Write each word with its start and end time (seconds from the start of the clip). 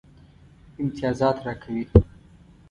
امتیازات 0.79 1.35
راکوي. 1.47 1.85